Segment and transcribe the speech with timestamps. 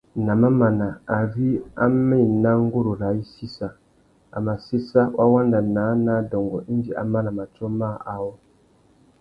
[0.27, 0.85] Nà mamana,
[1.17, 1.49] ari
[1.83, 3.67] a mà ena nguru râā i sissa,
[4.35, 8.31] a mà séssa wa wanda naā nà adôngô indi a mana matiō mâā awô.